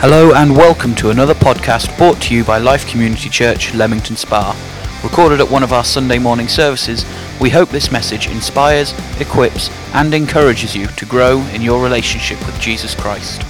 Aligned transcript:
Hello 0.00 0.34
and 0.34 0.54
welcome 0.54 0.94
to 0.96 1.08
another 1.08 1.32
podcast 1.32 1.96
brought 1.96 2.20
to 2.20 2.34
you 2.34 2.44
by 2.44 2.58
Life 2.58 2.86
Community 2.86 3.30
Church, 3.30 3.72
Leamington 3.72 4.14
Spa. 4.14 4.54
Recorded 5.02 5.40
at 5.40 5.50
one 5.50 5.62
of 5.62 5.72
our 5.72 5.82
Sunday 5.82 6.18
morning 6.18 6.48
services, 6.48 7.06
we 7.40 7.48
hope 7.48 7.70
this 7.70 7.90
message 7.90 8.26
inspires, 8.28 8.92
equips, 9.18 9.70
and 9.94 10.12
encourages 10.12 10.76
you 10.76 10.86
to 10.86 11.06
grow 11.06 11.40
in 11.46 11.62
your 11.62 11.82
relationship 11.82 12.38
with 12.46 12.60
Jesus 12.60 12.94
Christ. 12.94 13.42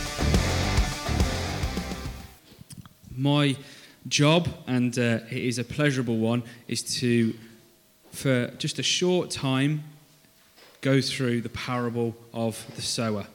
My 3.16 3.56
job, 4.06 4.48
and 4.68 4.96
uh, 4.96 5.18
it 5.28 5.32
is 5.44 5.58
a 5.58 5.64
pleasurable 5.64 6.16
one, 6.16 6.44
is 6.68 6.80
to, 7.00 7.34
for 8.12 8.52
just 8.52 8.78
a 8.78 8.84
short 8.84 9.30
time, 9.30 9.82
go 10.80 11.00
through 11.00 11.40
the 11.40 11.48
parable 11.48 12.14
of 12.32 12.64
the 12.76 12.82
sower. 12.82 13.26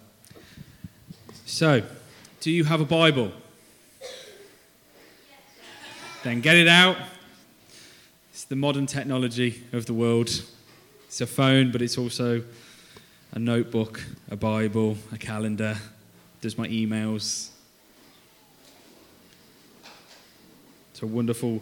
So, 1.45 1.83
do 2.41 2.49
you 2.49 2.63
have 2.63 2.81
a 2.81 2.85
Bible? 2.85 3.31
Then 6.23 6.41
get 6.41 6.55
it 6.55 6.67
out. 6.67 6.97
It's 8.31 8.45
the 8.45 8.55
modern 8.55 8.87
technology 8.87 9.63
of 9.71 9.85
the 9.85 9.93
world. 9.93 10.29
It's 11.05 11.21
a 11.21 11.27
phone, 11.27 11.71
but 11.71 11.83
it's 11.83 11.99
also 11.99 12.43
a 13.31 13.37
notebook, 13.37 14.03
a 14.31 14.35
Bible, 14.35 14.97
a 15.11 15.19
calendar, 15.19 15.77
does 16.41 16.57
my 16.57 16.67
emails. 16.67 17.49
It's 20.91 21.03
a 21.03 21.07
wonderful 21.07 21.61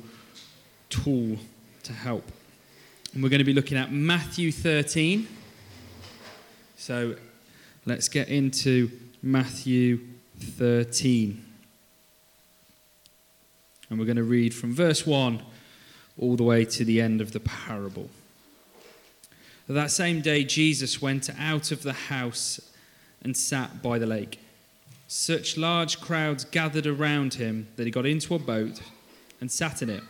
tool 0.89 1.37
to 1.83 1.91
help. 1.91 2.31
And 3.13 3.21
we're 3.21 3.29
going 3.29 3.39
to 3.39 3.43
be 3.43 3.53
looking 3.53 3.77
at 3.77 3.91
Matthew 3.91 4.53
13. 4.53 5.27
So 6.77 7.15
let's 7.85 8.07
get 8.07 8.29
into 8.29 8.89
Matthew 9.21 9.99
13. 10.39 11.45
And 13.89 13.99
we're 13.99 14.05
going 14.05 14.17
to 14.17 14.23
read 14.23 14.53
from 14.53 14.73
verse 14.73 15.05
1 15.05 15.41
all 16.19 16.35
the 16.35 16.43
way 16.43 16.65
to 16.65 16.85
the 16.85 17.01
end 17.01 17.21
of 17.21 17.31
the 17.31 17.39
parable. 17.39 18.09
That 19.67 19.91
same 19.91 20.21
day, 20.21 20.43
Jesus 20.43 21.01
went 21.01 21.29
out 21.39 21.71
of 21.71 21.83
the 21.83 21.93
house 21.93 22.59
and 23.21 23.37
sat 23.37 23.83
by 23.83 23.99
the 23.99 24.07
lake. 24.07 24.39
Such 25.07 25.57
large 25.57 26.01
crowds 26.01 26.43
gathered 26.43 26.87
around 26.87 27.35
him 27.35 27.67
that 27.75 27.85
he 27.85 27.91
got 27.91 28.07
into 28.07 28.33
a 28.33 28.39
boat 28.39 28.81
and 29.39 29.51
sat 29.51 29.81
in 29.81 29.89
it, 29.89 30.03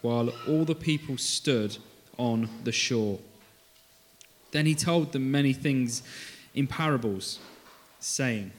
while 0.00 0.30
all 0.48 0.64
the 0.64 0.74
people 0.74 1.18
stood 1.18 1.76
on 2.18 2.48
the 2.64 2.72
shore. 2.72 3.18
Then 4.52 4.66
he 4.66 4.74
told 4.74 5.12
them 5.12 5.30
many 5.30 5.52
things 5.52 6.02
in 6.54 6.66
parables, 6.66 7.38
saying, 8.00 8.52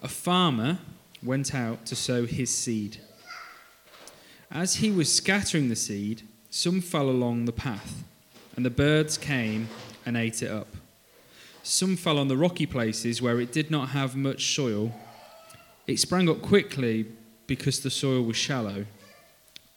A 0.00 0.08
farmer 0.08 0.78
went 1.22 1.54
out 1.54 1.84
to 1.86 1.96
sow 1.96 2.24
his 2.24 2.54
seed. 2.54 2.98
As 4.50 4.76
he 4.76 4.92
was 4.92 5.12
scattering 5.12 5.68
the 5.68 5.76
seed, 5.76 6.22
some 6.50 6.80
fell 6.80 7.10
along 7.10 7.44
the 7.44 7.52
path, 7.52 8.04
and 8.54 8.64
the 8.64 8.70
birds 8.70 9.18
came 9.18 9.68
and 10.06 10.16
ate 10.16 10.42
it 10.42 10.50
up. 10.50 10.68
Some 11.64 11.96
fell 11.96 12.18
on 12.18 12.28
the 12.28 12.36
rocky 12.36 12.64
places 12.64 13.20
where 13.20 13.40
it 13.40 13.52
did 13.52 13.70
not 13.70 13.90
have 13.90 14.14
much 14.14 14.54
soil. 14.54 14.94
It 15.86 15.98
sprang 15.98 16.28
up 16.28 16.42
quickly 16.42 17.06
because 17.48 17.80
the 17.80 17.90
soil 17.90 18.22
was 18.22 18.36
shallow. 18.36 18.86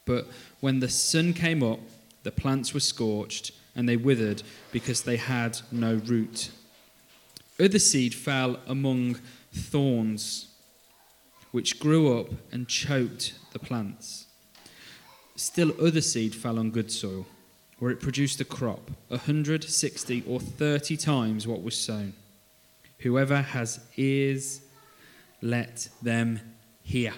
But 0.06 0.28
when 0.60 0.80
the 0.80 0.90
sun 0.90 1.34
came 1.34 1.64
up, 1.64 1.80
the 2.24 2.32
plants 2.32 2.74
were 2.74 2.80
scorched, 2.80 3.52
and 3.76 3.90
they 3.90 3.98
withered 3.98 4.44
because 4.72 5.02
they 5.02 5.18
had 5.18 5.60
no 5.72 5.96
root. 5.96 6.52
Other 7.60 7.80
seed 7.80 8.14
fell 8.14 8.60
among 8.68 9.18
thorns, 9.54 10.48
which 11.52 11.80
grew 11.80 12.20
up 12.20 12.28
and 12.52 12.68
choked 12.68 13.34
the 13.54 13.60
plants. 13.60 14.28
Still, 15.36 15.74
other 15.82 16.02
seed 16.02 16.36
fell 16.36 16.60
on 16.60 16.72
good 16.72 16.92
soil, 16.92 17.26
where 17.80 17.92
it 17.92 18.00
produced 18.00 18.40
a 18.42 18.46
crop, 18.46 18.92
a 19.10 19.18
hundred, 19.18 19.64
sixty, 19.64 20.24
or 20.28 20.40
thirty 20.40 20.96
times 20.96 21.48
what 21.48 21.64
was 21.64 21.78
sown. 21.78 22.14
Whoever 23.00 23.42
has 23.42 23.80
ears, 23.98 24.62
let 25.42 25.90
them 26.02 26.40
hear. 26.84 27.14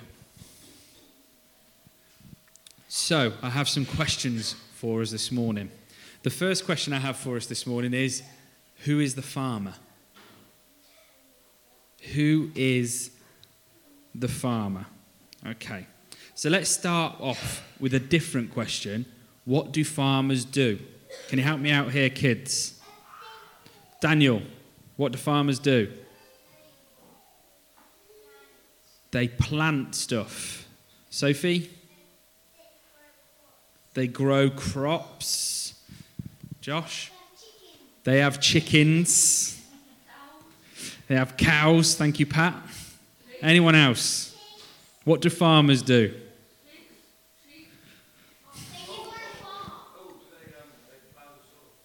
So, 2.87 3.33
I 3.41 3.49
have 3.49 3.67
some 3.67 3.85
questions 3.85 4.53
for 4.75 5.01
us 5.01 5.11
this 5.11 5.31
morning. 5.31 5.69
The 6.21 6.29
first 6.29 6.63
question 6.65 6.93
I 6.93 6.99
have 6.99 7.17
for 7.17 7.35
us 7.35 7.47
this 7.47 7.67
morning 7.67 7.93
is 7.93 8.23
Who 8.85 8.99
is 8.99 9.15
the 9.15 9.21
farmer? 9.21 9.73
Who 12.11 12.51
is 12.55 13.11
the 14.13 14.27
farmer? 14.27 14.85
Okay. 15.47 15.87
So 16.35 16.49
let's 16.49 16.69
start 16.69 17.15
off 17.19 17.63
with 17.79 17.93
a 17.93 17.99
different 17.99 18.51
question. 18.51 19.05
What 19.45 19.71
do 19.71 19.83
farmers 19.85 20.45
do? 20.45 20.79
Can 21.29 21.39
you 21.39 21.45
help 21.45 21.59
me 21.59 21.71
out 21.71 21.91
here, 21.91 22.09
kids? 22.09 22.79
Daniel, 24.01 24.41
what 24.97 25.11
do 25.11 25.17
farmers 25.17 25.59
do? 25.59 25.91
They 29.11 29.27
plant 29.27 29.95
stuff. 29.95 30.67
Sophie? 31.09 31.69
They 33.93 34.07
grow 34.07 34.49
crops. 34.49 35.75
Josh? 36.61 37.11
They 38.03 38.19
have 38.19 38.41
chickens. 38.41 39.62
They 41.07 41.15
have 41.15 41.37
cows. 41.37 41.95
Thank 41.95 42.19
you, 42.19 42.25
Pat. 42.25 42.55
Anyone 43.41 43.75
else? 43.75 44.35
What 45.03 45.21
do 45.21 45.29
farmers 45.29 45.81
do? 45.81 46.13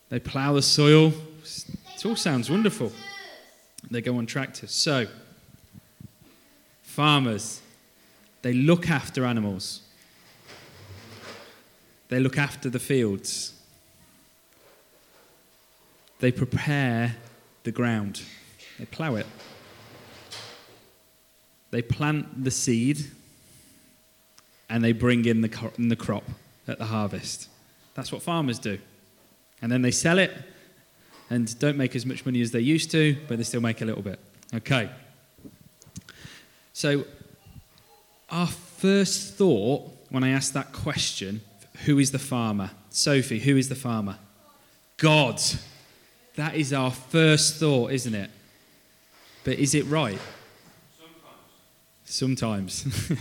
They 0.09 0.19
plough 0.19 0.55
the 0.55 0.63
soil. 0.63 1.13
It 1.95 2.07
all 2.07 2.17
sounds 2.17 2.51
wonderful. 2.51 2.93
They 3.91 4.01
go 4.01 4.17
on 4.17 4.27
tractors. 4.27 4.73
So, 4.73 5.07
farmers, 6.83 7.61
they 8.43 8.53
look 8.53 8.89
after 8.89 9.25
animals. 9.25 9.83
They 12.09 12.21
look 12.21 12.39
after 12.39 12.71
the 12.71 12.79
fields. 12.79 13.55
They 16.21 16.33
prepare 16.33 17.17
the 17.65 17.71
ground. 17.71 18.23
They 18.79 18.85
plough 18.87 19.17
it. 19.17 19.27
They 21.71 21.83
plant 21.83 22.45
the 22.45 22.51
seed 22.51 23.11
and 24.71 24.83
they 24.83 24.93
bring 24.93 25.25
in 25.25 25.41
the, 25.41 25.71
in 25.79 25.89
the 25.89 25.97
crop 25.97 26.25
at 26.67 26.79
the 26.79 26.87
harvest. 26.87 27.49
That's 27.95 28.13
what 28.13 28.23
farmers 28.23 28.59
do. 28.59 28.79
And 29.61 29.73
then 29.73 29.83
they 29.83 29.91
sell 29.91 30.19
it 30.19 30.33
and 31.31 31.59
don't 31.59 31.77
make 31.77 31.97
as 31.97 32.07
much 32.07 32.25
money 32.25 32.41
as 32.41 32.53
they 32.53 32.61
used 32.61 32.91
to, 32.93 33.17
but 33.27 33.39
they 33.39 33.45
still 33.45 33.61
make 33.61 33.81
a 33.81 33.85
little 33.85 34.03
bit. 34.03 34.19
Okay. 34.55 34.89
So, 36.73 37.05
our 38.31 38.47
first 38.47 39.35
thought 39.35 39.91
when 40.11 40.23
I 40.23 40.31
asked 40.31 40.55
that 40.55 40.73
question 40.73 41.41
who 41.85 41.99
is 41.99 42.11
the 42.11 42.19
farmer? 42.19 42.71
Sophie, 42.91 43.41
who 43.41 43.57
is 43.57 43.69
the 43.69 43.75
farmer? 43.75 44.19
God. 44.97 45.41
That 46.37 46.55
is 46.55 46.73
our 46.73 46.91
first 46.91 47.57
thought, 47.57 47.93
isn't 47.93 48.15
it? 48.15 48.31
But 49.49 49.59
is 49.59 49.75
it 49.75 49.87
right? 49.87 50.19
Sometimes. 52.05 52.85
Sometimes. 52.85 53.13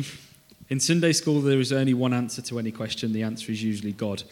In 0.70 0.80
Sunday 0.80 1.12
school, 1.12 1.42
there 1.42 1.60
is 1.60 1.70
only 1.70 1.92
one 1.92 2.14
answer 2.14 2.40
to 2.40 2.58
any 2.58 2.72
question. 2.72 3.12
The 3.12 3.22
answer 3.22 3.52
is 3.52 3.62
usually 3.62 3.92
God. 3.92 4.22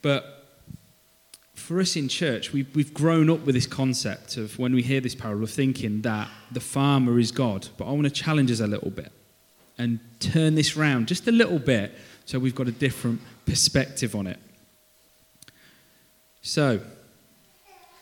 But 0.00 0.46
for 1.52 1.80
us 1.80 1.96
in 1.96 2.08
church, 2.08 2.50
we've, 2.54 2.74
we've 2.74 2.94
grown 2.94 3.28
up 3.28 3.44
with 3.44 3.54
this 3.54 3.66
concept 3.66 4.38
of 4.38 4.58
when 4.58 4.74
we 4.74 4.80
hear 4.80 5.02
this 5.02 5.14
parable 5.14 5.44
of 5.44 5.50
thinking 5.50 6.00
that 6.00 6.30
the 6.50 6.60
farmer 6.60 7.18
is 7.18 7.30
God. 7.30 7.68
But 7.76 7.88
I 7.88 7.90
want 7.90 8.04
to 8.04 8.10
challenge 8.10 8.50
us 8.50 8.60
a 8.60 8.66
little 8.66 8.90
bit 8.90 9.12
and 9.76 10.00
turn 10.18 10.54
this 10.54 10.78
round 10.78 11.08
just 11.08 11.28
a 11.28 11.32
little 11.32 11.58
bit 11.58 11.94
so 12.24 12.38
we've 12.38 12.54
got 12.54 12.68
a 12.68 12.72
different 12.72 13.20
perspective 13.44 14.16
on 14.16 14.28
it. 14.28 14.38
So, 16.40 16.80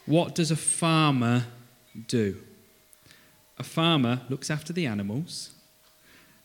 what 0.06 0.36
does 0.36 0.52
a 0.52 0.56
farmer 0.56 1.46
do? 1.96 2.36
A 3.58 3.62
farmer 3.62 4.20
looks 4.28 4.50
after 4.50 4.72
the 4.72 4.86
animals. 4.86 5.50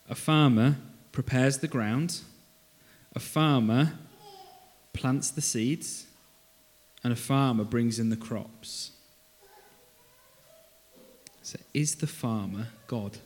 A 0.08 0.14
farmer 0.14 0.76
prepares 1.12 1.58
the 1.58 1.68
ground. 1.68 2.20
A 3.14 3.20
farmer 3.20 3.92
plants 4.92 5.30
the 5.30 5.40
seeds. 5.40 6.06
And 7.04 7.12
a 7.12 7.16
farmer 7.16 7.64
brings 7.64 7.98
in 7.98 8.10
the 8.10 8.16
crops. 8.16 8.92
So, 11.42 11.58
is 11.74 11.96
the 11.96 12.06
farmer 12.06 12.68
God? 12.86 13.18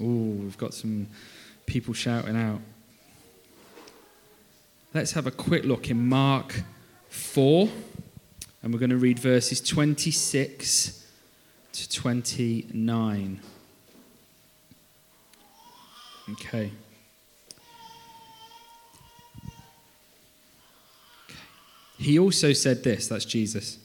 Oh, 0.00 0.04
we've 0.04 0.58
got 0.58 0.74
some 0.74 1.06
people 1.66 1.94
shouting 1.94 2.36
out. 2.36 2.60
Let's 4.92 5.12
have 5.12 5.26
a 5.26 5.30
quick 5.30 5.64
look 5.64 5.90
in 5.90 6.08
Mark 6.08 6.62
4, 7.08 7.68
and 8.64 8.72
we're 8.72 8.80
going 8.80 8.88
to 8.88 8.96
read 8.96 9.18
verses 9.18 9.60
26 9.60 11.06
to 11.72 11.90
29. 11.90 13.40
Okay. 16.30 16.72
He 21.98 22.18
also 22.18 22.54
said 22.54 22.82
this 22.82 23.06
that's 23.06 23.26
Jesus. 23.26 23.76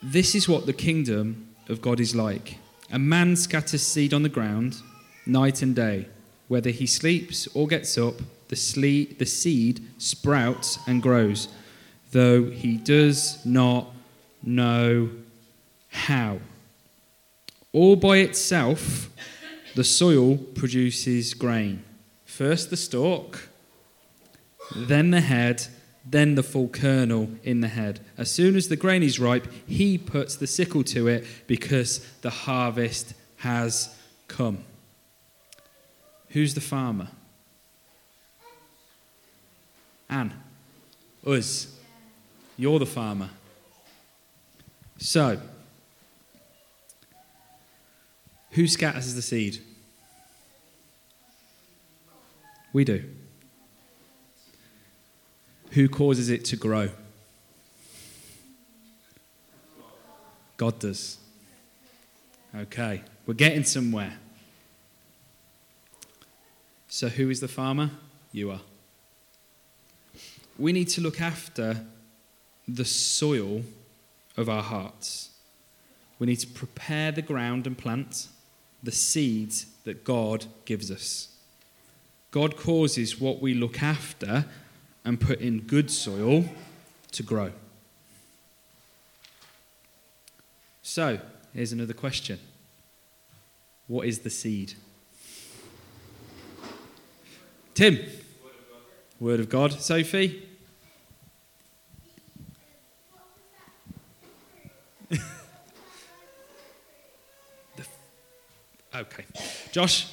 This 0.00 0.36
is 0.36 0.48
what 0.48 0.66
the 0.66 0.72
kingdom 0.72 1.48
of 1.68 1.82
God 1.82 1.98
is 1.98 2.14
like. 2.14 2.58
A 2.92 3.00
man 3.00 3.34
scatters 3.34 3.82
seed 3.82 4.14
on 4.14 4.22
the 4.22 4.28
ground 4.28 4.76
night 5.26 5.60
and 5.60 5.74
day. 5.74 6.06
Whether 6.46 6.70
he 6.70 6.86
sleeps 6.86 7.48
or 7.48 7.66
gets 7.66 7.98
up, 7.98 8.14
the, 8.46 8.54
sle- 8.54 9.18
the 9.18 9.26
seed 9.26 9.84
sprouts 9.98 10.78
and 10.86 11.02
grows, 11.02 11.48
though 12.12 12.44
he 12.44 12.76
does 12.76 13.44
not 13.44 13.92
know 14.42 15.10
how. 15.88 16.38
All 17.72 17.96
by 17.96 18.18
itself, 18.18 19.10
the 19.74 19.84
soil 19.84 20.36
produces 20.38 21.34
grain. 21.34 21.82
First 22.24 22.70
the 22.70 22.76
stalk, 22.76 23.48
then 24.74 25.10
the 25.10 25.20
head, 25.20 25.66
then 26.08 26.34
the 26.34 26.42
full 26.42 26.68
kernel 26.68 27.28
in 27.42 27.60
the 27.60 27.68
head. 27.68 28.00
As 28.16 28.30
soon 28.30 28.56
as 28.56 28.68
the 28.68 28.76
grain 28.76 29.02
is 29.02 29.18
ripe, 29.18 29.46
he 29.66 29.98
puts 29.98 30.36
the 30.36 30.46
sickle 30.46 30.84
to 30.84 31.08
it 31.08 31.26
because 31.46 31.98
the 32.22 32.30
harvest 32.30 33.14
has 33.38 33.94
come. 34.28 34.58
Who's 36.30 36.54
the 36.54 36.60
farmer? 36.60 37.08
Anne. 40.08 40.32
Us. 41.26 41.75
You're 42.56 42.78
the 42.78 42.86
farmer. 42.86 43.30
So, 44.98 45.38
who 48.52 48.66
scatters 48.66 49.14
the 49.14 49.22
seed? 49.22 49.58
We 52.72 52.84
do. 52.84 53.04
Who 55.72 55.88
causes 55.88 56.30
it 56.30 56.44
to 56.46 56.56
grow? 56.56 56.88
God 60.56 60.78
does. 60.78 61.18
Okay, 62.54 63.02
we're 63.26 63.34
getting 63.34 63.64
somewhere. 63.64 64.14
So, 66.88 67.08
who 67.08 67.28
is 67.28 67.40
the 67.40 67.48
farmer? 67.48 67.90
You 68.32 68.52
are. 68.52 68.60
We 70.58 70.72
need 70.72 70.88
to 70.90 71.02
look 71.02 71.20
after 71.20 71.84
the 72.68 72.84
soil 72.84 73.62
of 74.36 74.48
our 74.48 74.62
hearts. 74.62 75.30
We 76.18 76.26
need 76.26 76.40
to 76.40 76.46
prepare 76.46 77.12
the 77.12 77.22
ground 77.22 77.66
and 77.66 77.76
plant 77.76 78.28
the 78.82 78.92
seeds 78.92 79.66
that 79.84 80.04
God 80.04 80.46
gives 80.64 80.90
us. 80.90 81.28
God 82.30 82.56
causes 82.56 83.20
what 83.20 83.40
we 83.40 83.54
look 83.54 83.82
after 83.82 84.44
and 85.04 85.20
put 85.20 85.40
in 85.40 85.60
good 85.60 85.90
soil 85.90 86.44
to 87.12 87.22
grow. 87.22 87.52
So, 90.82 91.18
here's 91.54 91.72
another 91.72 91.94
question 91.94 92.38
What 93.86 94.06
is 94.06 94.20
the 94.20 94.30
seed? 94.30 94.74
Tim? 97.74 97.98
Word 99.18 99.40
of 99.40 99.48
God. 99.48 99.72
Sophie? 99.72 100.42
okay. 108.94 109.24
Josh? 109.76 110.06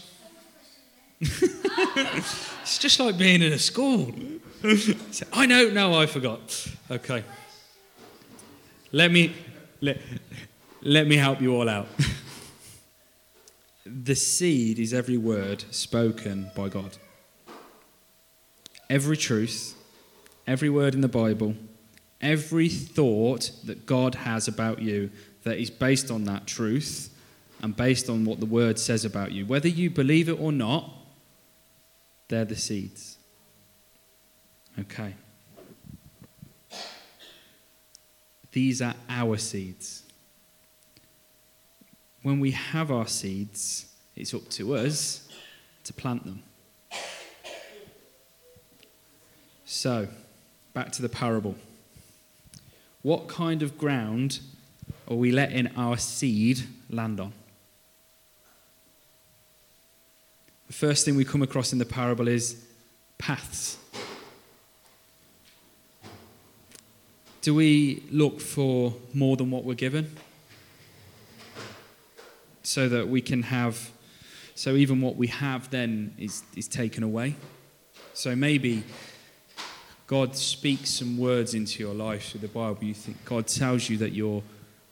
it's 1.21 2.77
just 2.79 2.99
like 2.99 3.17
being 3.17 3.41
in 3.41 3.53
a 3.53 3.57
school. 3.57 4.13
I 5.31 5.45
know, 5.45 5.69
no, 5.69 5.93
I 5.93 6.05
forgot. 6.05 6.67
Okay. 6.91 7.23
Let 8.91 9.09
me 9.09 9.33
let, 9.79 10.01
let 10.81 11.07
me 11.07 11.15
help 11.15 11.39
you 11.39 11.55
all 11.55 11.69
out. 11.69 11.87
the 13.85 14.15
seed 14.15 14.79
is 14.79 14.93
every 14.93 15.15
word 15.15 15.63
spoken 15.71 16.51
by 16.53 16.67
God. 16.67 16.97
Every 18.89 19.15
truth, 19.15 19.81
every 20.45 20.69
word 20.69 20.93
in 20.93 20.99
the 20.99 21.07
Bible, 21.07 21.55
every 22.19 22.67
thought 22.67 23.49
that 23.63 23.85
God 23.85 24.15
has 24.15 24.49
about 24.49 24.81
you 24.81 25.09
that 25.43 25.57
is 25.57 25.69
based 25.69 26.11
on 26.11 26.25
that 26.25 26.47
truth 26.47 27.11
and 27.63 27.75
based 27.77 28.09
on 28.09 28.25
what 28.25 28.41
the 28.41 28.45
word 28.45 28.77
says 28.77 29.05
about 29.05 29.31
you. 29.31 29.45
Whether 29.45 29.69
you 29.69 29.89
believe 29.89 30.27
it 30.27 30.37
or 30.39 30.51
not, 30.51 30.91
they're 32.27 32.43
the 32.43 32.57
seeds. 32.57 33.17
Okay. 34.77 35.13
These 38.51 38.81
are 38.81 38.93
our 39.07 39.37
seeds. 39.37 40.03
When 42.21 42.41
we 42.41 42.51
have 42.51 42.91
our 42.91 43.07
seeds, 43.07 43.85
it's 44.13 44.33
up 44.33 44.49
to 44.49 44.75
us 44.75 45.29
to 45.85 45.93
plant 45.93 46.25
them. 46.25 46.43
So, 49.65 50.09
back 50.73 50.91
to 50.91 51.01
the 51.01 51.09
parable. 51.09 51.55
What 53.03 53.29
kind 53.29 53.63
of 53.63 53.77
ground 53.77 54.41
are 55.09 55.15
we 55.15 55.31
letting 55.31 55.67
our 55.77 55.97
seed 55.97 56.63
land 56.89 57.21
on? 57.21 57.31
The 60.62 60.62
first 60.73 61.05
thing 61.05 61.15
we 61.15 61.23
come 61.23 61.41
across 61.41 61.71
in 61.71 61.79
the 61.79 61.85
parable 61.85 62.27
is 62.27 62.65
paths. 63.17 63.77
Do 67.41 67.53
we 67.53 68.03
look 68.09 68.41
for 68.41 68.93
more 69.13 69.37
than 69.37 69.51
what 69.51 69.63
we're 69.65 69.75
given? 69.75 70.15
So 72.63 72.89
that 72.89 73.07
we 73.07 73.21
can 73.21 73.43
have, 73.43 73.91
so 74.55 74.75
even 74.75 74.99
what 75.01 75.15
we 75.15 75.27
have 75.27 75.69
then 75.69 76.15
is, 76.17 76.43
is 76.55 76.67
taken 76.67 77.03
away. 77.03 77.35
So 78.13 78.35
maybe 78.35 78.83
God 80.07 80.35
speaks 80.35 80.89
some 80.89 81.17
words 81.17 81.53
into 81.53 81.83
your 81.83 81.93
life 81.93 82.31
through 82.31 82.41
the 82.41 82.47
Bible. 82.47 82.83
You 82.83 82.93
think 82.93 83.23
God 83.25 83.47
tells 83.47 83.89
you 83.89 83.97
that 83.97 84.13
you're, 84.13 84.41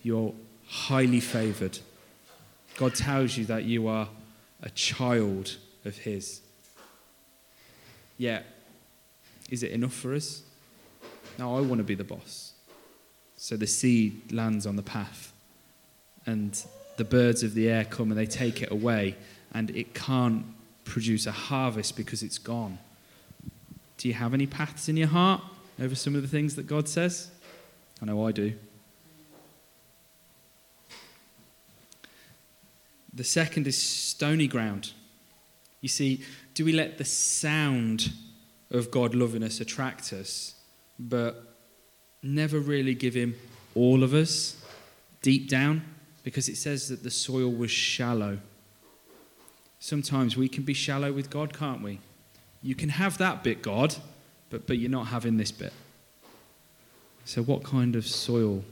you're 0.04 0.34
highly 0.68 1.22
favored. 1.22 1.80
God 2.78 2.96
tells 2.96 3.36
you 3.36 3.46
that 3.46 3.64
you 3.64 3.88
are 3.88 4.08
a 4.62 4.70
child 4.70 5.58
of 5.86 5.98
His. 5.98 6.42
Yet, 8.18 8.46
is 9.50 9.64
it 9.64 9.72
enough 9.72 9.94
for 9.94 10.14
us? 10.14 10.44
Now, 11.38 11.56
I 11.56 11.62
want 11.62 11.80
to 11.80 11.84
be 11.84 11.96
the 11.96 12.04
boss. 12.04 12.54
So 13.38 13.58
the 13.58 13.68
seed 13.68 14.32
lands 14.32 14.68
on 14.68 14.76
the 14.76 14.84
path, 14.84 15.34
and 16.26 16.64
the 16.98 17.04
birds 17.04 17.42
of 17.42 17.56
the 17.56 17.68
air 17.70 17.84
come 17.84 18.12
and 18.12 18.20
they 18.20 18.28
take 18.28 18.62
it 18.62 18.72
away, 18.72 19.16
and 19.54 19.72
it 19.72 19.96
can't 19.96 20.46
produce 20.86 21.26
a 21.26 21.32
harvest 21.32 21.96
because 21.96 22.22
it's 22.22 22.38
gone. 22.38 22.78
Do 23.98 24.08
you 24.08 24.14
have 24.14 24.34
any 24.34 24.46
paths 24.46 24.90
in 24.90 24.98
your 24.98 25.08
heart 25.08 25.42
over 25.80 25.96
some 25.96 26.16
of 26.16 26.22
the 26.22 26.28
things 26.28 26.56
that 26.56 26.68
God 26.68 26.88
says? 26.88 27.32
I 28.02 28.06
know 28.06 28.28
I 28.28 28.32
do. 28.32 28.54
The 33.14 33.24
second 33.24 33.68
is 33.68 33.78
stony 33.78 34.48
ground. 34.48 34.92
You 35.82 35.90
see, 35.90 36.24
do 36.54 36.64
we 36.64 36.72
let 36.72 36.98
the 36.98 37.06
sound 37.06 38.12
of 38.70 38.92
God 38.92 39.16
loving 39.16 39.44
us 39.44 39.60
attract 39.60 40.14
us, 40.14 40.56
but 41.00 41.56
never 42.22 42.60
really 42.60 42.94
give 42.94 43.16
Him 43.16 43.36
all 43.76 44.04
of 44.04 44.14
us 44.14 44.56
deep 45.22 45.50
down? 45.50 45.84
Because 46.24 46.48
it 46.48 46.58
says 46.58 46.88
that 46.90 47.02
the 47.02 47.10
soil 47.10 47.52
was 47.52 47.72
shallow. 47.72 48.38
Sometimes 49.80 50.38
we 50.38 50.48
can 50.48 50.64
be 50.64 50.76
shallow 50.76 51.12
with 51.12 51.32
God, 51.32 51.58
can't 51.58 51.82
we? 51.82 52.00
You 52.62 52.76
can 52.76 52.90
have 52.90 53.18
that 53.18 53.44
bit, 53.44 53.64
God, 53.64 53.96
but, 54.52 54.68
but 54.68 54.78
you're 54.78 54.92
not 54.92 55.08
having 55.08 55.38
this 55.38 55.52
bit. 55.52 55.74
So, 57.26 57.42
what 57.42 57.64
kind 57.64 57.96
of 57.96 58.06
soil 58.06 58.64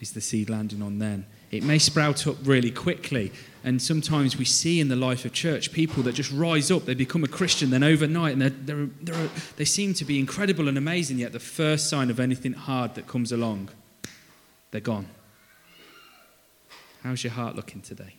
is 0.00 0.12
the 0.12 0.20
seed 0.20 0.50
landing 0.50 0.82
on 0.82 0.98
then? 0.98 1.26
It 1.50 1.62
may 1.62 1.78
sprout 1.78 2.26
up 2.26 2.36
really 2.44 2.70
quickly. 2.70 3.32
And 3.62 3.82
sometimes 3.82 4.38
we 4.38 4.44
see 4.44 4.80
in 4.80 4.88
the 4.88 4.96
life 4.96 5.24
of 5.24 5.32
church 5.32 5.72
people 5.72 6.02
that 6.04 6.14
just 6.14 6.32
rise 6.32 6.70
up, 6.70 6.86
they 6.86 6.94
become 6.94 7.24
a 7.24 7.28
Christian, 7.28 7.70
then 7.70 7.82
overnight, 7.82 8.32
and 8.32 8.42
they're, 8.42 8.50
they're, 8.50 8.88
they're, 9.02 9.28
they 9.56 9.66
seem 9.66 9.92
to 9.94 10.04
be 10.04 10.18
incredible 10.18 10.68
and 10.68 10.78
amazing, 10.78 11.18
yet 11.18 11.32
the 11.32 11.40
first 11.40 11.90
sign 11.90 12.08
of 12.08 12.18
anything 12.18 12.54
hard 12.54 12.94
that 12.94 13.06
comes 13.06 13.32
along, 13.32 13.68
they're 14.70 14.80
gone. 14.80 15.08
How's 17.02 17.22
your 17.22 17.32
heart 17.32 17.54
looking 17.54 17.82
today? 17.82 18.14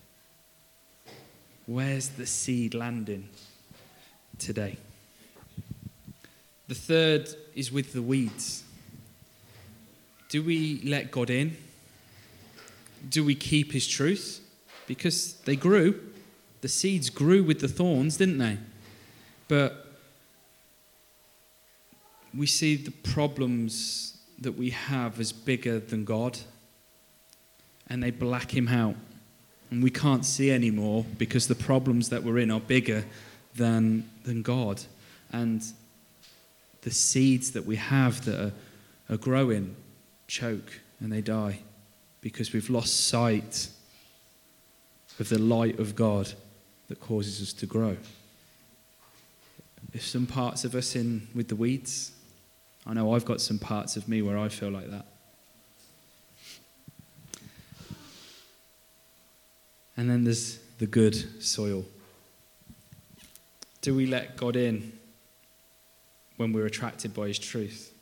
Where's 1.66 2.10
the 2.10 2.28
seed 2.28 2.74
landing 2.76 3.30
today? 4.38 4.78
The 6.68 6.76
third 6.76 7.30
is 7.56 7.72
with 7.72 7.94
the 7.94 8.02
weeds. 8.02 8.64
Do 10.30 10.44
we 10.44 10.82
let 10.84 11.12
God 11.12 11.30
in? 11.30 11.58
Do 13.10 13.24
we 13.24 13.36
keep 13.36 13.72
his 13.72 13.88
truth? 13.88 14.40
Because 14.88 15.34
they 15.46 15.56
grew. 15.56 16.00
The 16.62 16.68
seeds 16.68 17.10
grew 17.10 17.44
with 17.44 17.60
the 17.60 17.68
thorns, 17.68 18.18
didn't 18.18 18.38
they? 18.38 18.58
But 19.48 19.88
we 22.36 22.46
see 22.46 22.76
the 22.76 22.92
problems 22.92 24.18
that 24.40 24.54
we 24.54 24.70
have 24.72 25.20
as 25.20 25.32
bigger 25.32 25.80
than 25.80 26.06
God, 26.06 26.40
and 27.88 28.02
they 28.02 28.12
black 28.12 28.56
him 28.56 28.68
out. 28.68 28.96
And 29.70 29.84
we 29.84 29.90
can't 29.90 30.26
see 30.26 30.52
anymore 30.52 31.06
because 31.18 31.48
the 31.48 31.56
problems 31.56 32.10
that 32.10 32.24
we're 32.24 32.40
in 32.40 32.52
are 32.52 32.60
bigger 32.60 33.06
than, 33.56 34.10
than 34.24 34.42
God. 34.42 34.82
And 35.32 35.64
the 36.82 36.92
seeds 36.92 37.52
that 37.52 37.66
we 37.66 37.78
have 37.78 38.26
that 38.26 38.40
are, 38.40 38.52
are 39.14 39.18
growing 39.18 39.76
choke 40.28 40.80
and 41.00 41.12
they 41.12 41.22
die 41.22 41.60
because 42.22 42.54
we've 42.54 42.70
lost 42.70 43.08
sight 43.08 43.68
of 45.20 45.30
the 45.30 45.40
light 45.40 45.80
of 45.80 45.96
God 45.96 46.32
that 46.88 47.00
causes 47.00 47.42
us 47.42 47.54
to 47.54 47.66
grow. 47.66 47.98
If 49.94 50.06
some 50.06 50.26
parts 50.26 50.64
of 50.64 50.76
us 50.76 50.96
in 50.96 51.28
with 51.36 51.48
the 51.48 51.56
weeds, 51.56 52.12
I 52.86 52.94
know 52.94 53.14
I've 53.14 53.26
got 53.26 53.42
some 53.42 53.60
parts 53.60 53.98
of 53.98 54.08
me 54.08 54.22
where 54.22 54.38
I 54.38 54.50
feel 54.50 54.70
like 54.70 54.90
that. 54.90 55.06
And 59.98 60.10
then 60.10 60.24
there's 60.24 60.60
the 60.80 60.88
good 60.88 61.44
soil. 61.44 61.86
Do 63.82 63.94
we 63.96 64.06
let 64.06 64.38
God 64.38 64.56
in 64.56 64.94
when 66.38 66.54
we're 66.54 66.66
attracted 66.66 67.14
by 67.14 67.28
His 67.28 67.38
truth? 67.38 67.94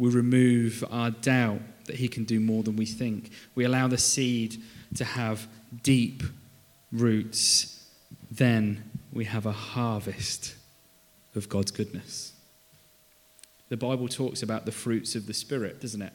We 0.00 0.08
remove 0.10 0.82
our 0.90 1.10
doubt 1.10 1.60
that 1.84 1.96
He 1.96 2.08
can 2.08 2.24
do 2.24 2.40
more 2.40 2.62
than 2.62 2.76
we 2.76 2.86
think. 2.86 3.30
We 3.54 3.64
allow 3.64 3.86
the 3.86 3.98
seed 3.98 4.56
to 4.96 5.04
have 5.04 5.46
deep 5.82 6.22
roots. 6.90 7.86
Then 8.30 8.90
we 9.12 9.26
have 9.26 9.44
a 9.44 9.52
harvest 9.52 10.54
of 11.34 11.48
God's 11.48 11.70
goodness. 11.70 12.32
The 13.68 13.76
Bible 13.76 14.08
talks 14.08 14.42
about 14.42 14.64
the 14.64 14.72
fruits 14.72 15.14
of 15.14 15.26
the 15.26 15.34
Spirit, 15.34 15.80
doesn't 15.80 16.02
it? 16.02 16.12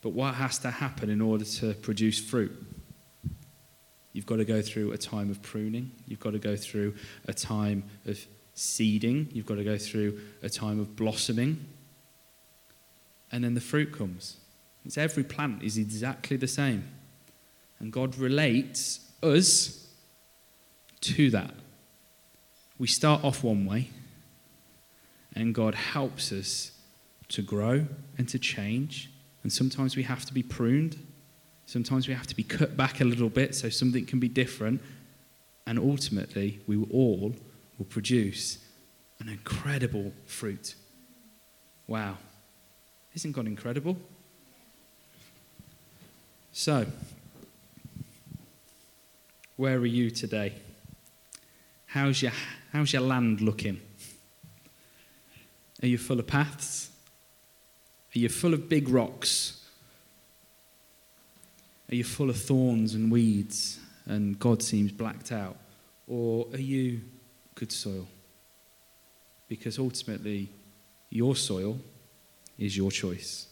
But 0.00 0.10
what 0.10 0.34
has 0.34 0.58
to 0.60 0.70
happen 0.70 1.10
in 1.10 1.20
order 1.20 1.44
to 1.44 1.74
produce 1.74 2.18
fruit? 2.18 2.52
You've 4.12 4.26
got 4.26 4.36
to 4.36 4.44
go 4.44 4.62
through 4.62 4.92
a 4.92 4.98
time 4.98 5.30
of 5.30 5.42
pruning. 5.42 5.90
You've 6.06 6.20
got 6.20 6.32
to 6.32 6.38
go 6.38 6.54
through 6.54 6.94
a 7.26 7.32
time 7.32 7.84
of 8.06 8.24
seeding. 8.54 9.28
You've 9.32 9.46
got 9.46 9.56
to 9.56 9.64
go 9.64 9.78
through 9.78 10.20
a 10.42 10.48
time 10.48 10.78
of 10.78 10.94
blossoming. 10.96 11.64
And 13.32 13.42
then 13.42 13.54
the 13.54 13.60
fruit 13.60 13.92
comes. 13.92 14.36
It's 14.84 14.98
every 14.98 15.24
plant 15.24 15.62
is 15.62 15.78
exactly 15.78 16.36
the 16.36 16.46
same. 16.46 16.84
And 17.78 17.92
God 17.92 18.16
relates 18.16 19.00
us 19.22 19.88
to 21.00 21.30
that. 21.30 21.54
We 22.78 22.86
start 22.86 23.24
off 23.24 23.42
one 23.42 23.64
way, 23.64 23.90
and 25.34 25.54
God 25.54 25.74
helps 25.74 26.32
us 26.32 26.72
to 27.28 27.42
grow 27.42 27.86
and 28.18 28.28
to 28.28 28.38
change. 28.38 29.10
And 29.42 29.52
sometimes 29.52 29.96
we 29.96 30.02
have 30.02 30.24
to 30.26 30.34
be 30.34 30.42
pruned. 30.42 30.98
Sometimes 31.66 32.06
we 32.06 32.14
have 32.14 32.26
to 32.26 32.36
be 32.36 32.42
cut 32.42 32.76
back 32.76 33.00
a 33.00 33.04
little 33.04 33.30
bit 33.30 33.54
so 33.54 33.68
something 33.68 34.04
can 34.04 34.20
be 34.20 34.28
different. 34.28 34.80
And 35.66 35.78
ultimately, 35.78 36.60
we 36.66 36.76
all 36.90 37.34
will 37.78 37.86
produce 37.86 38.58
an 39.20 39.28
incredible 39.28 40.12
fruit. 40.26 40.74
Wow. 41.86 42.18
Isn't 43.14 43.32
God 43.32 43.46
incredible? 43.46 43.96
So, 46.52 46.86
where 49.56 49.76
are 49.76 49.86
you 49.86 50.10
today? 50.10 50.54
How's 51.86 52.22
your, 52.22 52.32
how's 52.72 52.92
your 52.92 53.02
land 53.02 53.40
looking? 53.40 53.80
Are 55.82 55.86
you 55.86 55.98
full 55.98 56.18
of 56.18 56.26
paths? 56.26 56.90
Are 58.14 58.18
you 58.18 58.28
full 58.28 58.54
of 58.54 58.68
big 58.68 58.88
rocks? 58.88 59.62
Are 61.90 61.94
you 61.94 62.04
full 62.04 62.30
of 62.30 62.40
thorns 62.40 62.94
and 62.94 63.12
weeds 63.12 63.78
and 64.06 64.38
God 64.38 64.62
seems 64.62 64.92
blacked 64.92 65.32
out? 65.32 65.56
Or 66.06 66.46
are 66.52 66.60
you 66.60 67.02
good 67.54 67.72
soil? 67.72 68.06
Because 69.48 69.78
ultimately, 69.78 70.48
your 71.10 71.36
soil 71.36 71.78
is 72.62 72.76
your 72.76 72.90
choice. 72.90 73.48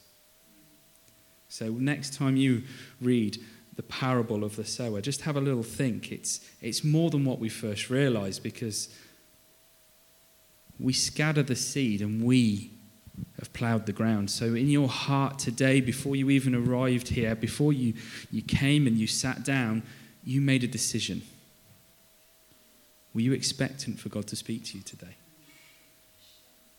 So, 1.48 1.68
next 1.70 2.14
time 2.14 2.36
you 2.36 2.62
read 3.00 3.38
the 3.74 3.82
parable 3.82 4.44
of 4.44 4.56
the 4.56 4.64
sower, 4.64 5.00
just 5.00 5.22
have 5.22 5.36
a 5.36 5.40
little 5.40 5.64
think. 5.64 6.12
It's, 6.12 6.40
it's 6.60 6.84
more 6.84 7.10
than 7.10 7.24
what 7.24 7.40
we 7.40 7.48
first 7.48 7.90
realize 7.90 8.38
because 8.38 8.88
we 10.78 10.92
scatter 10.92 11.42
the 11.42 11.56
seed 11.56 12.00
and 12.02 12.24
we 12.24 12.70
have 13.38 13.52
ploughed 13.52 13.86
the 13.86 13.92
ground. 13.92 14.30
So, 14.30 14.54
in 14.54 14.68
your 14.68 14.88
heart 14.88 15.40
today, 15.40 15.80
before 15.80 16.14
you 16.14 16.30
even 16.30 16.54
arrived 16.54 17.08
here, 17.08 17.34
before 17.34 17.72
you, 17.72 17.94
you 18.30 18.42
came 18.42 18.86
and 18.86 18.96
you 18.96 19.08
sat 19.08 19.44
down, 19.44 19.82
you 20.22 20.40
made 20.40 20.62
a 20.62 20.68
decision. 20.68 21.22
Were 23.12 23.22
you 23.22 23.32
expectant 23.32 23.98
for 23.98 24.08
God 24.08 24.28
to 24.28 24.36
speak 24.36 24.66
to 24.66 24.76
you 24.76 24.84
today? 24.84 25.16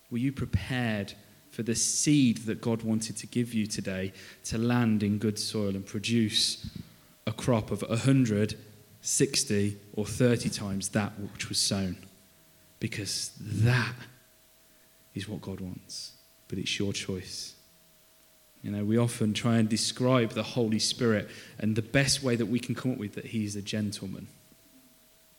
Were 0.09 0.17
you 0.17 0.31
prepared 0.31 1.13
for 1.51 1.63
the 1.63 1.75
seed 1.75 2.39
that 2.39 2.61
God 2.61 2.81
wanted 2.81 3.17
to 3.17 3.27
give 3.27 3.53
you 3.53 3.67
today 3.67 4.13
to 4.45 4.57
land 4.57 5.03
in 5.03 5.17
good 5.17 5.37
soil 5.37 5.69
and 5.69 5.85
produce 5.85 6.69
a 7.27 7.31
crop 7.31 7.71
of 7.71 7.81
100, 7.83 8.57
60, 9.01 9.77
or 9.93 10.05
30 10.05 10.49
times 10.49 10.89
that 10.89 11.11
which 11.19 11.49
was 11.49 11.59
sown? 11.59 11.97
Because 12.79 13.31
that 13.39 13.93
is 15.13 15.27
what 15.27 15.41
God 15.41 15.59
wants, 15.59 16.13
but 16.47 16.57
it's 16.57 16.79
your 16.79 16.93
choice. 16.93 17.53
You 18.63 18.71
know, 18.71 18.85
we 18.85 18.97
often 18.97 19.33
try 19.33 19.57
and 19.57 19.67
describe 19.67 20.31
the 20.31 20.43
Holy 20.43 20.79
Spirit, 20.79 21.29
and 21.59 21.75
the 21.75 21.81
best 21.81 22.23
way 22.23 22.35
that 22.35 22.45
we 22.45 22.59
can 22.59 22.75
come 22.75 22.93
up 22.93 22.97
with 22.97 23.15
that 23.15 23.25
He's 23.25 23.55
a 23.55 23.61
gentleman. 23.61 24.27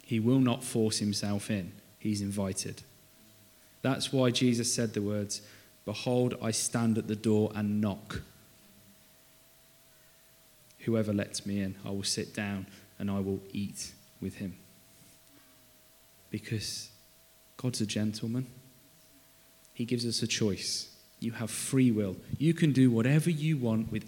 He 0.05 0.21
will 0.21 0.41
not 0.41 0.63
force 0.63 0.99
Himself 0.99 1.51
in, 1.51 1.73
He's 1.99 2.21
invited. 2.21 2.83
That's 3.81 4.13
why 4.13 4.31
Jesus 4.31 4.73
said 4.73 4.93
the 4.93 5.03
words, 5.03 5.43
Behold, 5.85 6.37
I 6.41 6.51
stand 6.51 6.99
at 6.99 7.09
the 7.09 7.17
door 7.17 7.51
and 7.55 7.81
knock. 7.81 8.23
Whoever 10.81 11.13
lets 11.13 11.45
me 11.47 11.61
in, 11.61 11.77
I 11.85 11.91
will 11.91 12.03
sit 12.03 12.35
down 12.35 12.67
and 12.99 13.11
I 13.11 13.21
will 13.21 13.41
eat 13.53 13.93
with 14.21 14.37
him. 14.37 14.57
Because 16.31 16.89
God's 17.57 17.81
a 17.81 17.87
gentleman. 17.87 18.47
He 19.75 19.85
gives 19.85 20.07
us 20.07 20.23
a 20.23 20.27
choice. 20.27 20.89
You 21.21 21.33
have 21.33 21.51
free 21.51 21.91
will. 21.91 22.17
You 22.39 22.55
can 22.55 22.73
do 22.73 22.91
whatever 22.91 23.31
you 23.31 23.57
want 23.57 23.93
with 23.93 24.05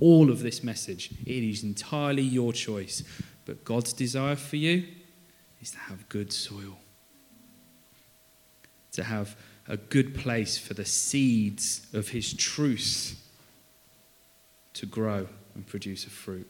all 0.00 0.30
of 0.30 0.40
this 0.40 0.62
message. 0.62 1.10
It 1.26 1.42
is 1.42 1.62
entirely 1.62 2.22
your 2.22 2.52
choice. 2.52 3.02
But 3.46 3.64
God's 3.64 3.92
desire 3.92 4.36
for 4.36 4.56
you 4.56 4.84
is 5.60 5.70
to 5.70 5.78
have 5.78 6.08
good 6.08 6.32
soil, 6.32 6.78
to 8.92 9.04
have 9.04 9.36
a 9.68 9.76
good 9.76 10.14
place 10.14 10.56
for 10.58 10.74
the 10.74 10.84
seeds 10.84 11.86
of 11.92 12.08
His 12.08 12.32
truth 12.32 13.22
to 14.72 14.86
grow 14.86 15.28
and 15.54 15.66
produce 15.66 16.06
a 16.06 16.10
fruit. 16.10 16.48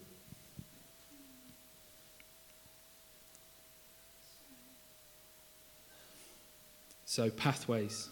So, 7.04 7.30
pathways 7.30 8.08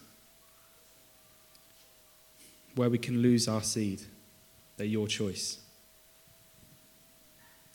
where 2.74 2.90
we 2.90 2.98
can 2.98 3.22
lose 3.22 3.46
our 3.46 3.62
seed, 3.62 4.02
they're 4.76 4.86
your 4.86 5.06
choice. 5.06 5.58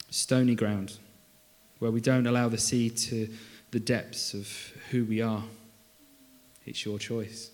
Stony 0.09 0.55
ground 0.55 0.97
where 1.79 1.91
we 1.91 2.01
don't 2.01 2.27
allow 2.27 2.49
the 2.49 2.57
seed 2.57 2.97
to 2.97 3.29
the 3.71 3.79
depths 3.79 4.33
of 4.33 4.47
who 4.91 5.05
we 5.05 5.21
are. 5.21 5.43
It's 6.65 6.85
your 6.85 6.99
choice. 6.99 7.49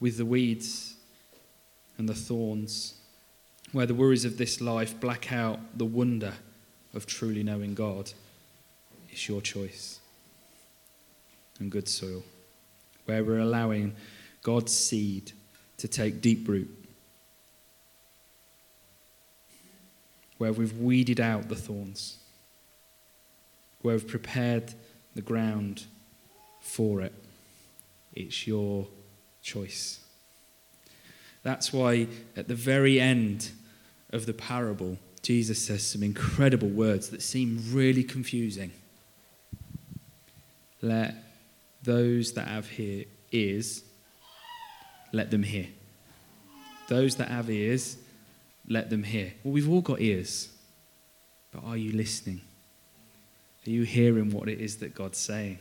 With 0.00 0.16
the 0.16 0.26
weeds 0.26 0.96
and 1.98 2.08
the 2.08 2.14
thorns, 2.14 2.94
where 3.70 3.86
the 3.86 3.94
worries 3.94 4.24
of 4.24 4.36
this 4.38 4.60
life 4.60 4.98
black 5.00 5.32
out 5.32 5.60
the 5.78 5.84
wonder 5.84 6.34
of 6.94 7.06
truly 7.06 7.42
knowing 7.42 7.74
God, 7.74 8.12
it's 9.10 9.28
your 9.28 9.40
choice. 9.40 10.00
And 11.60 11.70
good 11.70 11.88
soil, 11.88 12.24
where 13.04 13.22
we're 13.22 13.38
allowing 13.38 13.94
God's 14.42 14.74
seed 14.74 15.32
to 15.78 15.86
take 15.86 16.20
deep 16.20 16.48
root, 16.48 16.70
where 20.38 20.52
we've 20.52 20.76
weeded 20.78 21.20
out 21.20 21.48
the 21.48 21.54
thorns, 21.54 22.18
where 23.82 23.94
we've 23.94 24.08
prepared 24.08 24.74
the 25.14 25.22
ground 25.22 25.84
for 26.60 27.00
it. 27.02 27.12
It's 28.12 28.46
your 28.46 28.86
choice. 29.42 30.00
That's 31.42 31.72
why 31.72 32.06
at 32.36 32.48
the 32.48 32.54
very 32.54 33.00
end 33.00 33.50
of 34.10 34.26
the 34.26 34.32
parable, 34.32 34.98
Jesus 35.22 35.60
says 35.60 35.84
some 35.84 36.02
incredible 36.02 36.68
words 36.68 37.10
that 37.10 37.22
seem 37.22 37.62
really 37.72 38.04
confusing. 38.04 38.72
Let 40.80 41.14
those 41.82 42.32
that 42.32 42.48
have 42.48 42.68
hear 42.68 43.04
ears, 43.32 43.82
let 45.12 45.30
them 45.30 45.42
hear. 45.42 45.68
Those 46.88 47.16
that 47.16 47.28
have 47.28 47.50
ears, 47.50 47.96
let 48.68 48.90
them 48.90 49.02
hear. 49.02 49.32
Well, 49.42 49.52
we've 49.52 49.68
all 49.68 49.80
got 49.80 50.00
ears, 50.00 50.48
but 51.52 51.64
are 51.64 51.76
you 51.76 51.92
listening? 51.92 52.40
Are 53.66 53.70
you 53.70 53.82
hearing 53.84 54.30
what 54.30 54.48
it 54.48 54.60
is 54.60 54.78
that 54.78 54.94
God's 54.94 55.18
saying? 55.18 55.58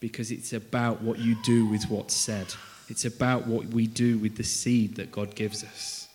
Because 0.00 0.30
it's 0.30 0.52
about 0.52 1.00
what 1.02 1.18
you 1.18 1.36
do 1.44 1.66
with 1.66 1.88
what's 1.88 2.14
said. 2.14 2.46
It's 2.88 3.04
about 3.04 3.46
what 3.46 3.66
we 3.66 3.86
do 3.86 4.18
with 4.18 4.36
the 4.36 4.44
seed 4.44 4.96
that 4.96 5.10
God 5.10 5.34
gives 5.34 5.64
us. 5.64 6.08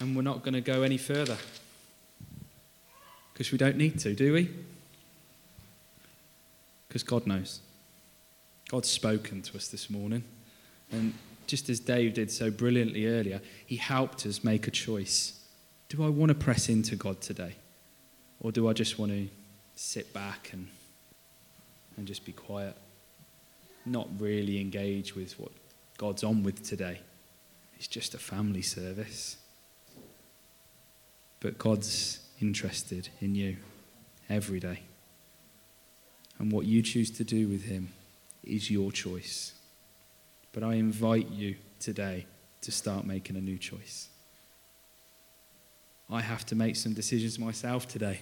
And 0.00 0.14
we're 0.14 0.22
not 0.22 0.42
going 0.42 0.54
to 0.54 0.60
go 0.60 0.82
any 0.82 0.98
further. 0.98 1.36
Because 3.32 3.50
we 3.50 3.58
don't 3.58 3.76
need 3.76 3.98
to, 4.00 4.14
do 4.14 4.32
we? 4.32 4.50
Because 6.88 7.02
God 7.02 7.26
knows. 7.26 7.60
God's 8.68 8.88
spoken 8.88 9.42
to 9.42 9.56
us 9.56 9.68
this 9.68 9.90
morning. 9.90 10.24
And 10.92 11.14
just 11.46 11.68
as 11.68 11.80
Dave 11.80 12.14
did 12.14 12.30
so 12.30 12.50
brilliantly 12.50 13.06
earlier, 13.06 13.40
he 13.66 13.76
helped 13.76 14.24
us 14.26 14.44
make 14.44 14.66
a 14.66 14.70
choice. 14.70 15.40
Do 15.88 16.04
I 16.04 16.08
want 16.08 16.30
to 16.30 16.34
press 16.34 16.68
into 16.68 16.96
God 16.96 17.20
today? 17.20 17.56
Or 18.40 18.52
do 18.52 18.68
I 18.68 18.72
just 18.72 18.98
want 18.98 19.12
to 19.12 19.28
sit 19.76 20.12
back 20.12 20.50
and, 20.52 20.68
and 21.96 22.06
just 22.06 22.24
be 22.24 22.32
quiet? 22.32 22.76
Not 23.86 24.08
really 24.18 24.60
engage 24.60 25.14
with 25.14 25.38
what 25.38 25.52
God's 25.98 26.24
on 26.24 26.42
with 26.42 26.62
today. 26.62 27.00
It's 27.76 27.86
just 27.86 28.14
a 28.14 28.18
family 28.18 28.62
service. 28.62 29.36
But 31.40 31.58
God's 31.58 32.20
interested 32.40 33.08
in 33.20 33.34
you 33.34 33.56
every 34.28 34.60
day. 34.60 34.80
And 36.38 36.50
what 36.50 36.66
you 36.66 36.82
choose 36.82 37.10
to 37.12 37.24
do 37.24 37.48
with 37.48 37.64
Him 37.64 37.90
is 38.42 38.70
your 38.70 38.90
choice. 38.90 39.52
But 40.52 40.62
I 40.62 40.74
invite 40.74 41.30
you 41.30 41.56
today 41.80 42.26
to 42.62 42.72
start 42.72 43.04
making 43.04 43.36
a 43.36 43.40
new 43.40 43.58
choice. 43.58 44.08
I 46.10 46.20
have 46.20 46.44
to 46.46 46.54
make 46.54 46.76
some 46.76 46.92
decisions 46.92 47.38
myself 47.38 47.88
today 47.88 48.20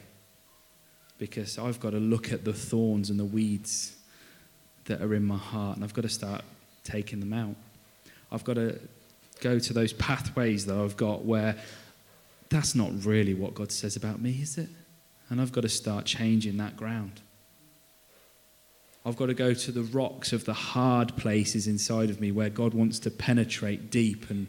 because 1.19 1.59
I've 1.59 1.81
got 1.81 1.91
to 1.91 1.99
look 1.99 2.33
at 2.33 2.45
the 2.45 2.53
thorns 2.53 3.11
and 3.11 3.19
the 3.19 3.25
weeds 3.25 3.97
that 4.85 5.01
are 5.01 5.15
in 5.15 5.25
my 5.25 5.37
heart 5.37 5.77
and 5.77 5.85
I've 5.85 5.95
got 5.95 6.03
to 6.03 6.09
start 6.09 6.43
taking 6.85 7.21
them 7.21 7.33
out. 7.33 7.55
I've 8.31 8.45
got 8.45 8.55
to 8.55 8.79
go 9.41 9.59
to 9.59 9.73
those 9.73 9.93
pathways 9.93 10.67
that 10.67 10.77
I've 10.77 10.97
got 10.97 11.25
where 11.25 11.57
that's 12.49 12.75
not 12.75 12.91
really 13.05 13.35
what 13.35 13.55
God 13.55 13.73
says 13.73 13.97
about 13.97 14.21
me, 14.21 14.39
is 14.43 14.59
it? 14.59 14.69
And 15.29 15.41
I've 15.41 15.53
got 15.53 15.63
to 15.63 15.69
start 15.69 16.05
changing 16.05 16.59
that 16.59 16.77
ground. 16.77 17.21
I've 19.05 19.17
got 19.17 19.27
to 19.27 19.35
go 19.35 19.53
to 19.53 19.73
the 19.73 19.83
rocks 19.83 20.33
of 20.33 20.45
the 20.45 20.53
hard 20.53 21.17
places 21.17 21.67
inside 21.67 22.11
of 22.11 22.21
me 22.21 22.31
where 22.31 22.51
God 22.51 22.75
wants 22.75 22.99
to 23.01 23.11
penetrate 23.11 23.91
deep 23.91 24.31
and 24.31 24.47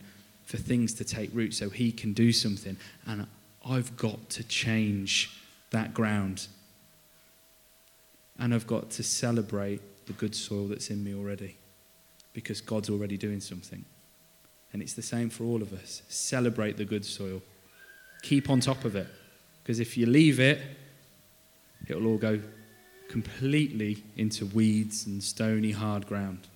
for 0.53 0.57
things 0.57 0.93
to 0.93 1.03
take 1.03 1.31
root 1.33 1.55
so 1.55 1.71
He 1.71 1.91
can 1.91 2.13
do 2.13 2.31
something. 2.31 2.77
And 3.07 3.25
I've 3.67 3.97
got 3.97 4.29
to 4.29 4.43
change 4.43 5.41
that 5.71 5.95
ground. 5.95 6.45
And 8.37 8.53
I've 8.53 8.67
got 8.67 8.91
to 8.91 9.01
celebrate 9.01 9.81
the 10.05 10.13
good 10.13 10.35
soil 10.35 10.67
that's 10.67 10.91
in 10.91 11.03
me 11.03 11.15
already 11.15 11.57
because 12.33 12.61
God's 12.61 12.91
already 12.91 13.17
doing 13.17 13.39
something. 13.39 13.83
And 14.73 14.81
it's 14.83 14.93
the 14.93 15.01
same 15.01 15.31
for 15.31 15.43
all 15.43 15.63
of 15.63 15.73
us. 15.73 16.03
Celebrate 16.07 16.77
the 16.77 16.85
good 16.85 17.03
soil 17.03 17.41
keep 18.21 18.47
on 18.47 18.59
top 18.59 18.85
of 18.85 18.95
it. 18.95 19.07
Because 19.63 19.79
if 19.79 19.97
you 19.97 20.05
leave 20.05 20.39
it, 20.39 20.61
it'll 21.87 22.05
all 22.05 22.19
go 22.19 22.39
completely 23.09 24.03
into 24.17 24.45
weeds 24.45 25.07
and 25.07 25.23
stony, 25.23 25.71
hard 25.71 26.05
ground. 26.05 26.47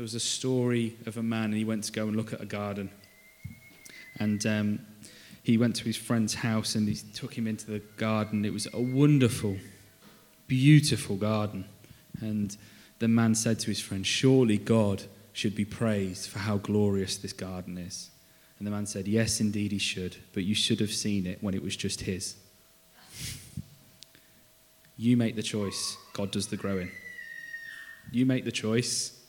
There 0.00 0.04
was 0.04 0.14
a 0.14 0.18
story 0.18 0.96
of 1.04 1.18
a 1.18 1.22
man, 1.22 1.44
and 1.44 1.54
he 1.56 1.64
went 1.66 1.84
to 1.84 1.92
go 1.92 2.08
and 2.08 2.16
look 2.16 2.32
at 2.32 2.40
a 2.40 2.46
garden. 2.46 2.88
And 4.18 4.46
um, 4.46 4.80
he 5.42 5.58
went 5.58 5.76
to 5.76 5.84
his 5.84 5.98
friend's 5.98 6.32
house 6.32 6.74
and 6.74 6.88
he 6.88 6.94
took 7.12 7.36
him 7.36 7.46
into 7.46 7.66
the 7.66 7.80
garden. 7.98 8.46
It 8.46 8.52
was 8.54 8.66
a 8.72 8.80
wonderful, 8.80 9.58
beautiful 10.46 11.16
garden. 11.16 11.66
And 12.18 12.56
the 12.98 13.08
man 13.08 13.34
said 13.34 13.58
to 13.58 13.66
his 13.66 13.78
friend, 13.78 14.06
Surely 14.06 14.56
God 14.56 15.02
should 15.34 15.54
be 15.54 15.66
praised 15.66 16.30
for 16.30 16.38
how 16.38 16.56
glorious 16.56 17.18
this 17.18 17.34
garden 17.34 17.76
is. 17.76 18.08
And 18.58 18.66
the 18.66 18.70
man 18.70 18.86
said, 18.86 19.06
Yes, 19.06 19.38
indeed 19.38 19.70
he 19.70 19.78
should, 19.78 20.16
but 20.32 20.44
you 20.44 20.54
should 20.54 20.80
have 20.80 20.94
seen 20.94 21.26
it 21.26 21.42
when 21.42 21.52
it 21.52 21.62
was 21.62 21.76
just 21.76 22.00
his. 22.00 22.36
You 24.96 25.18
make 25.18 25.36
the 25.36 25.42
choice, 25.42 25.98
God 26.14 26.30
does 26.30 26.46
the 26.46 26.56
growing. 26.56 26.90
You 28.10 28.24
make 28.24 28.46
the 28.46 28.50
choice, 28.50 29.19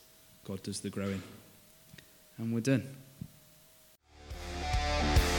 God 0.45 0.61
does 0.63 0.81
the 0.81 0.89
growing. 0.89 1.21
And 2.37 2.53
we're 2.53 2.61
done. 2.61 2.83